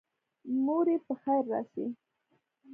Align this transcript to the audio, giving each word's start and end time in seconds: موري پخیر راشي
موري 0.63 0.95
پخیر 1.05 1.43
راشي 1.51 1.85